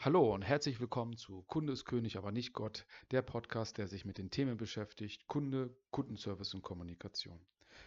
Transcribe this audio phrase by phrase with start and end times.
[0.00, 4.04] Hallo und herzlich willkommen zu Kunde ist König, aber nicht Gott, der Podcast, der sich
[4.04, 7.44] mit den Themen beschäftigt, Kunde, Kundenservice und Kommunikation.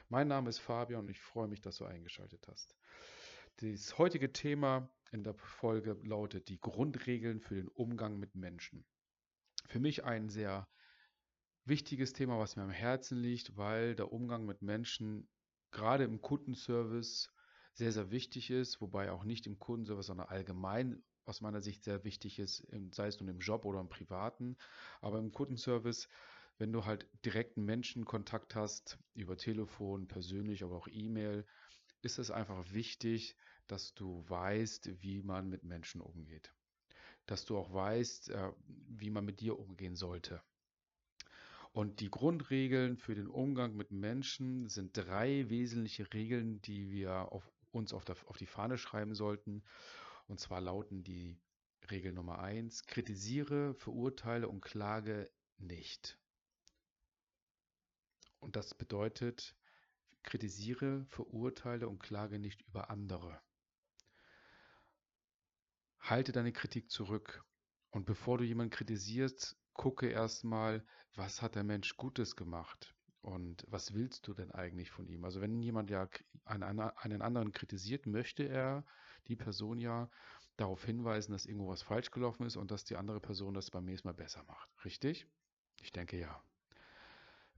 [0.10, 2.76] Mein Name ist Fabian und ich freue mich, dass du eingeschaltet hast.
[3.62, 8.85] Das heutige Thema in der Folge lautet die Grundregeln für den Umgang mit Menschen.
[9.67, 10.67] Für mich ein sehr
[11.63, 15.29] wichtiges Thema, was mir am Herzen liegt, weil der Umgang mit Menschen
[15.71, 17.31] gerade im Kundenservice
[17.73, 22.03] sehr, sehr wichtig ist, wobei auch nicht im Kundenservice, sondern allgemein aus meiner Sicht sehr
[22.03, 24.57] wichtig ist, sei es nun im Job oder im Privaten.
[25.02, 26.09] Aber im Kundenservice,
[26.57, 31.45] wenn du halt direkten Menschenkontakt hast, über Telefon, persönlich, aber auch E-Mail,
[32.02, 33.35] ist es einfach wichtig,
[33.67, 36.53] dass du weißt, wie man mit Menschen umgeht.
[37.25, 38.52] Dass du auch weißt, äh,
[38.88, 40.41] wie man mit dir umgehen sollte.
[41.73, 47.49] Und die Grundregeln für den Umgang mit Menschen sind drei wesentliche Regeln, die wir auf
[47.72, 49.63] uns auf, der, auf die Fahne schreiben sollten.
[50.31, 51.41] Und zwar lauten die
[51.90, 56.17] Regel Nummer eins: kritisiere, verurteile und klage nicht.
[58.39, 59.58] Und das bedeutet,
[60.23, 63.42] kritisiere, verurteile und klage nicht über andere.
[66.00, 67.44] Halte deine Kritik zurück.
[67.89, 72.95] Und bevor du jemanden kritisierst, gucke erstmal, was hat der Mensch Gutes gemacht?
[73.22, 75.23] Und was willst du denn eigentlich von ihm?
[75.25, 76.08] Also wenn jemand ja
[76.45, 78.83] einen, einen anderen kritisiert, möchte er
[79.27, 80.09] die Person ja
[80.58, 83.86] darauf hinweisen, dass irgendwo was falsch gelaufen ist und dass die andere Person das beim
[83.86, 84.69] nächsten Mal besser macht.
[84.83, 85.27] Richtig?
[85.81, 86.44] Ich denke ja.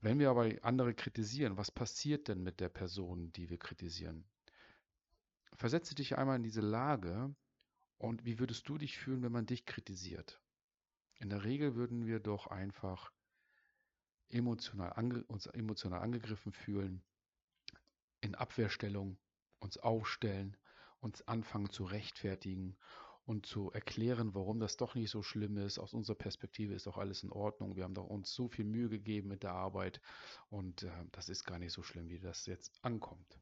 [0.02, 4.26] Wenn wir aber andere kritisieren, was passiert denn mit der Person, die wir kritisieren?
[5.56, 7.34] Versetze dich einmal in diese Lage
[8.00, 10.42] und wie würdest du dich fühlen, wenn man dich kritisiert?
[11.20, 13.13] In der Regel würden wir doch einfach
[14.34, 17.02] emotional uns emotional angegriffen fühlen,
[18.22, 19.18] in Abwehrstellung
[19.60, 20.58] uns aufstellen,
[21.00, 22.76] uns anfangen zu rechtfertigen
[23.26, 25.80] und zu erklären, warum das doch nicht so schlimm ist.
[25.80, 27.76] Aus unserer Perspektive ist doch alles in Ordnung.
[27.76, 30.02] Wir haben doch uns so viel Mühe gegeben mit der Arbeit
[30.50, 33.40] und äh, das ist gar nicht so schlimm, wie das jetzt ankommt.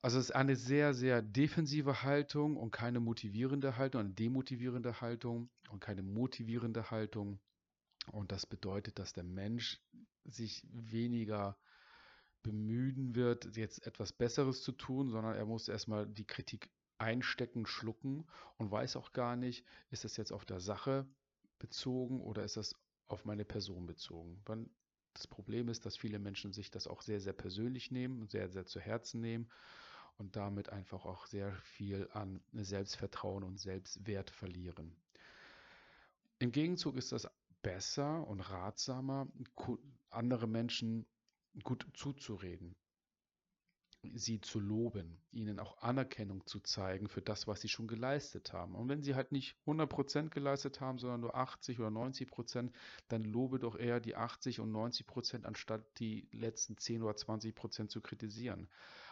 [0.00, 5.48] Also es ist eine sehr, sehr defensive Haltung und keine motivierende Haltung, eine demotivierende Haltung
[5.70, 7.40] und keine motivierende Haltung.
[8.12, 9.80] Und das bedeutet, dass der Mensch
[10.24, 11.56] sich weniger
[12.42, 18.26] bemühen wird, jetzt etwas Besseres zu tun, sondern er muss erstmal die Kritik einstecken, schlucken
[18.56, 21.06] und weiß auch gar nicht, ist das jetzt auf der Sache
[21.58, 22.76] bezogen oder ist das
[23.08, 24.42] auf meine Person bezogen.
[25.14, 28.48] Das Problem ist, dass viele Menschen sich das auch sehr, sehr persönlich nehmen und sehr,
[28.48, 29.48] sehr zu Herzen nehmen
[30.18, 34.94] und damit einfach auch sehr viel an Selbstvertrauen und Selbstwert verlieren.
[36.38, 37.28] Im Gegenzug ist das
[37.64, 39.26] besser und ratsamer,
[40.10, 41.06] andere Menschen
[41.64, 42.76] gut zuzureden,
[44.14, 48.74] sie zu loben, ihnen auch Anerkennung zu zeigen für das, was sie schon geleistet haben.
[48.74, 52.70] Und wenn sie halt nicht 100% geleistet haben, sondern nur 80 oder 90%,
[53.08, 58.02] dann lobe doch eher die 80 und 90%, anstatt die letzten 10 oder 20% zu
[58.02, 58.68] kritisieren.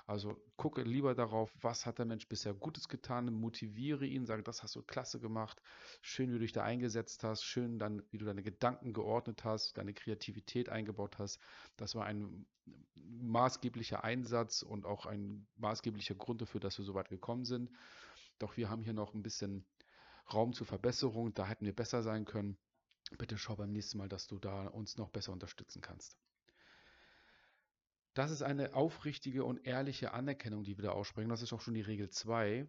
[0.07, 4.63] Also gucke lieber darauf, was hat der Mensch bisher Gutes getan, motiviere ihn, sage, das
[4.63, 5.63] hast du klasse gemacht,
[6.01, 9.79] schön, wie du dich da eingesetzt hast, schön dann, wie du deine Gedanken geordnet hast,
[9.79, 11.39] deine Kreativität eingebaut hast.
[11.77, 12.47] Das war ein
[12.95, 17.71] maßgeblicher Einsatz und auch ein maßgeblicher Grund dafür, dass wir so weit gekommen sind.
[18.39, 19.65] Doch wir haben hier noch ein bisschen
[20.33, 22.59] Raum zur Verbesserung, da hätten wir besser sein können.
[23.19, 26.17] Bitte schau beim nächsten Mal, dass du da uns noch besser unterstützen kannst.
[28.15, 31.31] Das ist eine aufrichtige und ehrliche Anerkennung, die wir da aussprechen.
[31.31, 32.69] Das ist auch schon die Regel 2.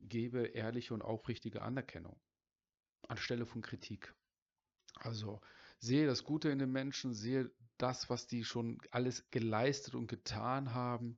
[0.00, 2.20] Gebe ehrliche und aufrichtige Anerkennung
[3.08, 4.14] anstelle von Kritik.
[4.96, 5.40] Also
[5.78, 10.74] sehe das Gute in den Menschen, sehe das, was die schon alles geleistet und getan
[10.74, 11.16] haben.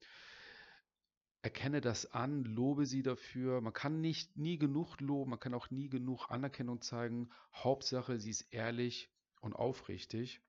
[1.43, 3.61] Erkenne das an, lobe sie dafür.
[3.61, 7.31] Man kann nicht nie genug loben, man kann auch nie genug Anerkennung zeigen.
[7.55, 9.11] Hauptsache, sie ist ehrlich
[9.41, 10.41] und aufrichtig.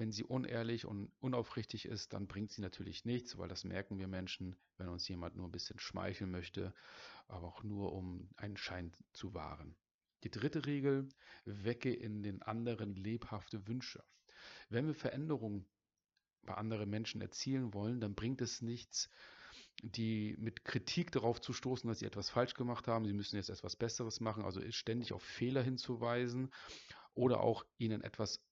[0.00, 4.08] Wenn sie unehrlich und unaufrichtig ist, dann bringt sie natürlich nichts, weil das merken wir
[4.08, 6.72] Menschen, wenn uns jemand nur ein bisschen schmeicheln möchte,
[7.28, 9.76] aber auch nur um einen Schein zu wahren.
[10.24, 11.06] Die dritte Regel,
[11.44, 14.02] wecke in den anderen lebhafte Wünsche.
[14.70, 15.66] Wenn wir Veränderungen
[16.44, 19.10] bei anderen Menschen erzielen wollen, dann bringt es nichts,
[19.82, 23.50] die mit Kritik darauf zu stoßen, dass sie etwas falsch gemacht haben, sie müssen jetzt
[23.50, 26.50] etwas Besseres machen, also ständig auf Fehler hinzuweisen
[27.12, 28.42] oder auch ihnen etwas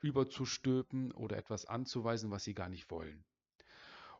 [0.00, 3.24] überzustülpen oder etwas anzuweisen, was sie gar nicht wollen.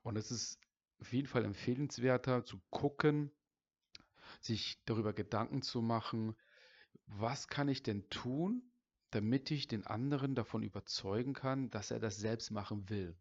[0.02, 0.60] Und es ist
[1.00, 3.30] auf jeden Fall empfehlenswerter zu gucken,
[4.40, 6.34] sich darüber Gedanken zu machen,
[7.06, 8.62] was kann ich denn tun,
[9.10, 13.16] damit ich den anderen davon überzeugen kann, dass er das selbst machen will.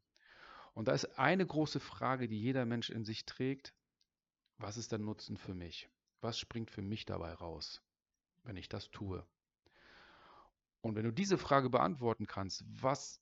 [0.73, 3.73] Und da ist eine große Frage, die jeder Mensch in sich trägt.
[4.57, 5.89] Was ist der Nutzen für mich?
[6.19, 7.81] Was springt für mich dabei raus?
[8.47, 9.25] wenn ich das tue?
[10.87, 13.21] Und wenn du diese Frage beantworten kannst, was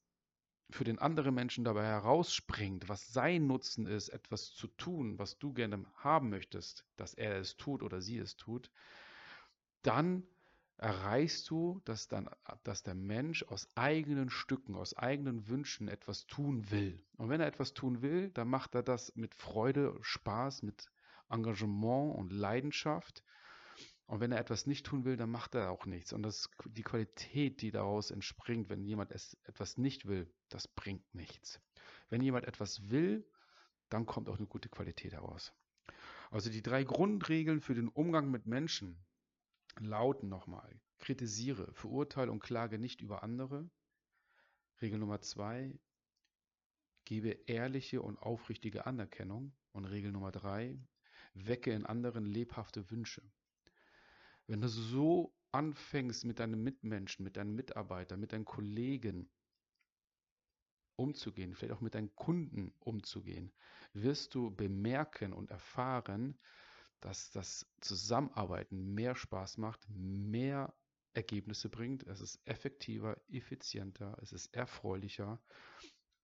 [0.70, 5.52] für den anderen Menschen dabei herausspringt, was sein Nutzen ist, etwas zu tun, was du
[5.52, 8.70] gerne haben möchtest, dass er es tut oder sie es tut,
[9.82, 10.28] dann
[10.78, 12.30] erreichst du, dass, dann,
[12.64, 17.04] dass der Mensch aus eigenen Stücken, aus eigenen Wünschen etwas tun will.
[17.18, 20.92] Und wenn er etwas tun will, dann macht er das mit Freude, Spaß, mit
[21.30, 23.24] Engagement und Leidenschaft.
[24.08, 26.14] Und wenn er etwas nicht tun will, dann macht er auch nichts.
[26.14, 31.16] Und das, die Qualität, die daraus entspringt, wenn jemand es, etwas nicht will, das bringt
[31.16, 31.60] nichts.
[32.10, 33.28] Wenn jemand etwas will,
[33.90, 35.54] dann kommt auch eine gute Qualität heraus.
[36.30, 39.04] Also die drei Grundregeln für den Umgang mit Menschen
[39.80, 43.70] lauten nochmal, kritisiere, verurteile und klage nicht über andere.
[44.82, 45.74] Regel Nummer zwei,
[47.06, 49.56] gebe ehrliche und aufrichtige Anerkennung.
[49.72, 50.80] Und Regel Nummer drei,
[51.34, 53.22] wecke in anderen lebhafte Wünsche.
[54.48, 59.30] Wenn du so anfängst mit deinen Mitmenschen, mit deinen Mitarbeitern, mit deinen Kollegen
[60.98, 63.52] umzugehen, vielleicht auch mit deinen Kunden umzugehen,
[63.94, 66.38] wirst du bemerken und erfahren,
[67.02, 70.74] dass das Zusammenarbeiten mehr Spaß macht, mehr
[71.14, 72.04] Ergebnisse bringt.
[72.04, 75.42] Es ist effektiver, effizienter, es ist erfreulicher,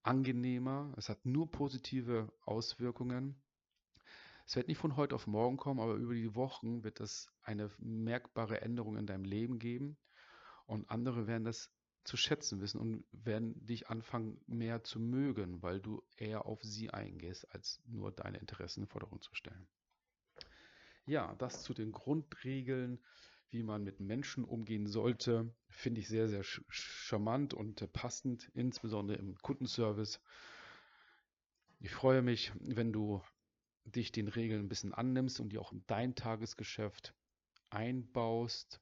[0.03, 0.94] angenehmer.
[0.97, 3.41] Es hat nur positive Auswirkungen.
[4.51, 7.71] Es wird nicht von heute auf morgen kommen, aber über die Wochen wird es eine
[7.80, 9.95] merkbare Änderung in deinem Leben geben.
[10.65, 11.71] Und andere werden das
[12.03, 16.89] zu schätzen wissen und werden dich anfangen mehr zu mögen, weil du eher auf sie
[16.89, 19.69] eingehst, als nur deine Interessen in den Vordergrund zu stellen.
[21.06, 23.01] Ja, das zu den Grundregeln,
[23.51, 29.38] wie man mit Menschen umgehen sollte, finde ich sehr, sehr charmant und passend, insbesondere im
[29.38, 30.19] Kundenservice.
[31.80, 33.21] Ich freue mich, wenn du
[33.86, 37.13] dich den Regeln ein bisschen annimmst und die auch in dein Tagesgeschäft
[37.69, 38.81] einbaust,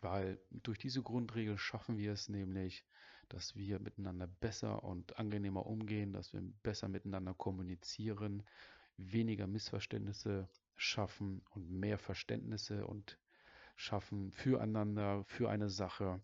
[0.00, 2.84] weil durch diese Grundregeln schaffen wir es nämlich,
[3.28, 8.42] dass wir miteinander besser und angenehmer umgehen, dass wir besser miteinander kommunizieren,
[8.96, 13.18] weniger Missverständnisse schaffen und mehr Verständnisse und
[13.76, 16.20] schaffen füreinander, für eine Sache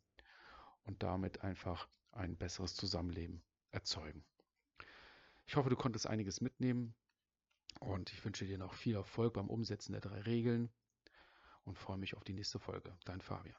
[0.84, 4.24] und damit einfach ein besseres Zusammenleben erzeugen.
[5.46, 6.94] Ich hoffe, du konntest einiges mitnehmen
[7.80, 10.70] und ich wünsche dir noch viel Erfolg beim Umsetzen der drei Regeln
[11.64, 12.96] und freue mich auf die nächste Folge.
[13.04, 13.56] Dein Fabian.